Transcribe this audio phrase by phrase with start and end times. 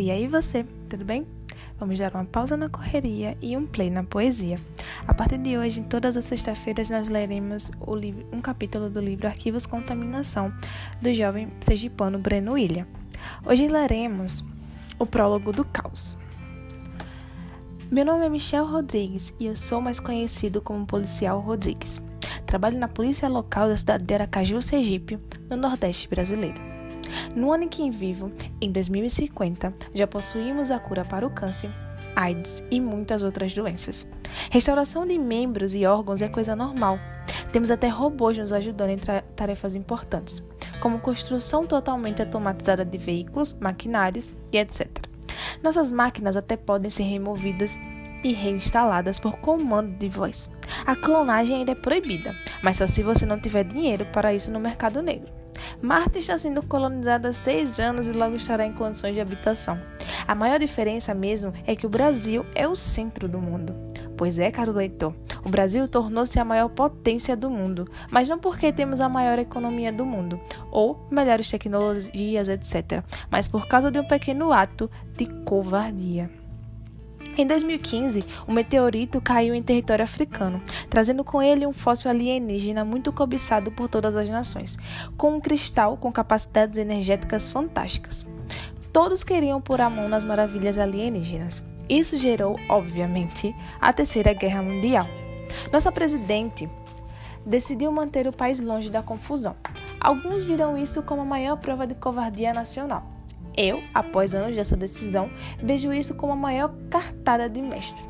[0.00, 1.26] E aí você, tudo bem?
[1.78, 4.58] Vamos dar uma pausa na correria e um play na poesia.
[5.06, 9.26] A partir de hoje, em todas as sextas-feiras, nós leremos livro, um capítulo do livro
[9.26, 10.50] Arquivos Contaminação,
[11.02, 12.88] do jovem sergipano Breno Ilha.
[13.44, 14.42] Hoje leremos
[14.98, 16.16] o prólogo do caos.
[17.90, 22.00] Meu nome é Michel Rodrigues e eu sou mais conhecido como Policial Rodrigues.
[22.46, 25.18] Trabalho na polícia local da cidade de Aracaju, Sergipe,
[25.50, 26.79] no Nordeste brasileiro.
[27.34, 31.70] No ano em que vivo, em 2050, já possuímos a cura para o câncer,
[32.14, 34.06] AIDS e muitas outras doenças.
[34.50, 36.98] Restauração de membros e órgãos é coisa normal.
[37.52, 38.98] Temos até robôs nos ajudando em
[39.36, 40.42] tarefas importantes,
[40.80, 44.88] como construção totalmente automatizada de veículos, maquinários e etc.
[45.62, 47.78] Nossas máquinas até podem ser removidas
[48.22, 50.50] e reinstaladas por comando de voz.
[50.86, 54.60] A clonagem ainda é proibida, mas só se você não tiver dinheiro para isso no
[54.60, 55.39] mercado negro.
[55.82, 59.80] Marte está sendo colonizada há seis anos e logo estará em condições de habitação.
[60.26, 63.74] A maior diferença mesmo é que o Brasil é o centro do mundo.
[64.16, 68.70] Pois é, caro leitor, o Brasil tornou-se a maior potência do mundo, mas não porque
[68.70, 70.38] temos a maior economia do mundo,
[70.70, 76.39] ou melhores tecnologias, etc., mas por causa de um pequeno ato de covardia.
[77.36, 83.12] Em 2015, um meteorito caiu em território africano, trazendo com ele um fóssil alienígena muito
[83.12, 84.76] cobiçado por todas as nações,
[85.16, 88.26] com um cristal com capacidades energéticas fantásticas.
[88.92, 91.62] Todos queriam pôr a mão nas maravilhas alienígenas.
[91.88, 95.06] Isso gerou, obviamente, a Terceira Guerra Mundial.
[95.72, 96.68] Nossa presidente
[97.46, 99.56] decidiu manter o país longe da confusão.
[100.00, 103.19] Alguns viram isso como a maior prova de covardia nacional.
[103.62, 105.30] Eu, após anos dessa decisão,
[105.62, 108.02] vejo isso como a maior cartada de mestre.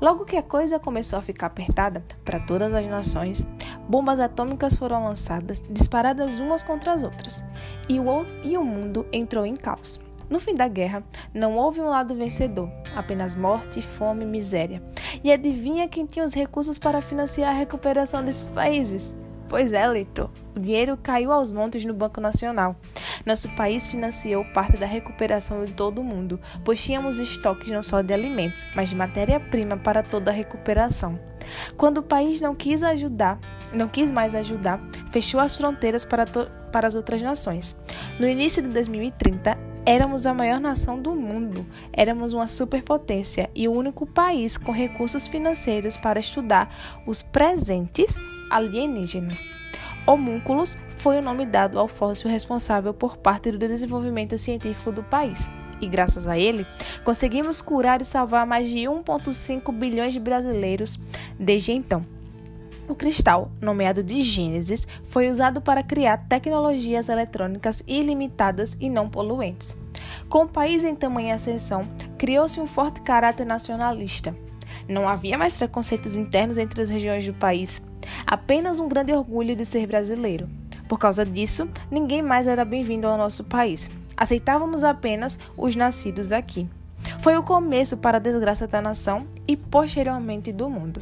[0.00, 3.46] Logo que a coisa começou a ficar apertada para todas as nações,
[3.88, 7.44] bombas atômicas foram lançadas, disparadas umas contra as outras,
[7.88, 10.00] e o, e o mundo entrou em caos.
[10.28, 14.82] No fim da guerra, não houve um lado vencedor, apenas morte, fome e miséria.
[15.22, 19.16] E adivinha quem tinha os recursos para financiar a recuperação desses países?
[19.48, 22.76] Pois é, leitor, o dinheiro caiu aos montes no Banco Nacional.
[23.24, 28.02] Nosso país financiou parte da recuperação de todo o mundo, pois tínhamos estoques não só
[28.02, 31.18] de alimentos, mas de matéria-prima para toda a recuperação.
[31.78, 33.40] Quando o país não quis ajudar,
[33.72, 37.74] não quis mais ajudar, fechou as fronteiras para, para as outras nações.
[38.20, 43.72] No início de 2030, Éramos a maior nação do mundo, éramos uma superpotência e o
[43.72, 48.18] único país com recursos financeiros para estudar os presentes
[48.50, 49.48] alienígenas.
[50.06, 55.50] Homúnculos foi o nome dado ao fóssil responsável por parte do desenvolvimento científico do país.
[55.80, 56.66] E graças a ele,
[57.04, 60.98] conseguimos curar e salvar mais de 1,5 bilhões de brasileiros
[61.38, 62.04] desde então.
[62.88, 69.76] O cristal, nomeado de Gênesis, foi usado para criar tecnologias eletrônicas ilimitadas e não poluentes.
[70.28, 71.86] Com o país em tamanha ascensão,
[72.16, 74.34] criou-se um forte caráter nacionalista.
[74.88, 77.82] Não havia mais preconceitos internos entre as regiões do país,
[78.26, 80.48] apenas um grande orgulho de ser brasileiro.
[80.88, 83.90] Por causa disso, ninguém mais era bem-vindo ao nosso país.
[84.16, 86.68] Aceitávamos apenas os nascidos aqui.
[87.20, 91.00] Foi o começo para a desgraça da nação e posteriormente do mundo.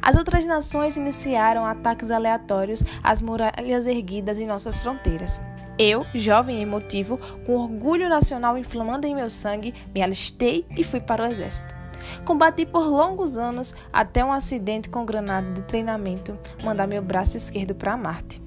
[0.00, 5.40] As outras nações iniciaram ataques aleatórios às muralhas erguidas em nossas fronteiras.
[5.78, 11.00] Eu, jovem e emotivo, com orgulho nacional inflamando em meu sangue, me alistei e fui
[11.00, 11.81] para o exército.
[12.24, 17.74] Combati por longos anos até um acidente com granada de treinamento mandar meu braço esquerdo
[17.74, 18.40] para Marte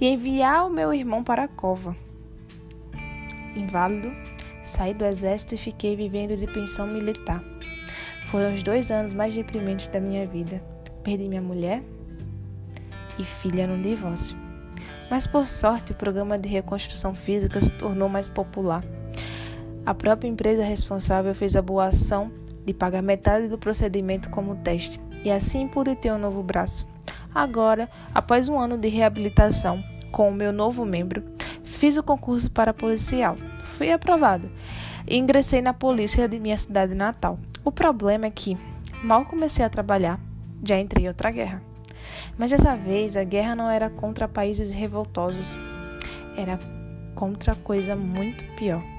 [0.00, 1.96] e enviar o meu irmão para a cova.
[3.54, 4.12] Inválido,
[4.62, 7.42] saí do exército e fiquei vivendo de pensão militar.
[8.26, 10.62] Foram os dois anos mais deprimentes da minha vida.
[11.02, 11.82] Perdi minha mulher
[13.18, 14.36] e filha num divórcio.
[15.10, 18.84] Mas por sorte, o programa de reconstrução física se tornou mais popular.
[19.84, 22.32] A própria empresa responsável fez a boa ação
[22.66, 26.86] de pagar metade do procedimento como teste, e assim pude ter um novo braço.
[27.32, 31.22] Agora, após um ano de reabilitação com o meu novo membro,
[31.62, 33.36] fiz o concurso para policial.
[33.62, 34.50] Fui aprovado
[35.06, 37.38] e ingressei na polícia de minha cidade natal.
[37.64, 38.56] O problema é que,
[39.02, 40.18] mal comecei a trabalhar,
[40.64, 41.62] já entrei em outra guerra.
[42.36, 45.56] Mas dessa vez a guerra não era contra países revoltosos,
[46.36, 46.58] era
[47.14, 48.95] contra coisa muito pior